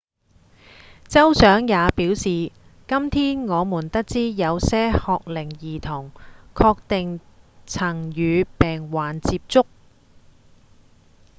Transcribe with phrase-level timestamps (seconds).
[1.07, 2.51] 州長也表示：
[2.89, 6.11] 「今天我們得知有些學齡兒童
[6.55, 7.19] 確定
[7.67, 9.65] 曾與病患接觸」